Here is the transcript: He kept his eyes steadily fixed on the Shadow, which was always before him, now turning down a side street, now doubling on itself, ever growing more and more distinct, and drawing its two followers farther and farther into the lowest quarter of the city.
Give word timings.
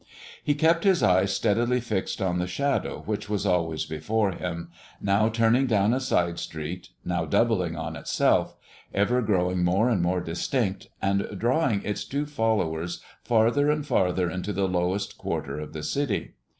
He 0.43 0.55
kept 0.55 0.83
his 0.83 1.03
eyes 1.03 1.31
steadily 1.31 1.79
fixed 1.79 2.23
on 2.23 2.39
the 2.39 2.47
Shadow, 2.47 3.03
which 3.05 3.29
was 3.29 3.45
always 3.45 3.85
before 3.85 4.31
him, 4.31 4.71
now 4.99 5.29
turning 5.29 5.67
down 5.67 5.93
a 5.93 5.99
side 5.99 6.39
street, 6.39 6.89
now 7.05 7.25
doubling 7.25 7.75
on 7.75 7.95
itself, 7.95 8.55
ever 8.95 9.21
growing 9.21 9.63
more 9.63 9.89
and 9.91 10.01
more 10.01 10.21
distinct, 10.21 10.87
and 11.03 11.27
drawing 11.37 11.83
its 11.83 12.03
two 12.03 12.25
followers 12.25 13.03
farther 13.23 13.69
and 13.69 13.85
farther 13.85 14.27
into 14.27 14.51
the 14.51 14.67
lowest 14.67 15.19
quarter 15.19 15.59
of 15.59 15.71
the 15.71 15.83
city. 15.83 16.33